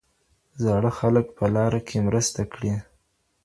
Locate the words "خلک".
0.99-1.25